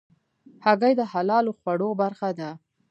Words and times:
هګۍ 0.65 0.93
د 0.99 1.01
حلالو 1.11 1.51
خوړو 1.59 1.89
برخه 2.01 2.29
ده. 2.39 2.49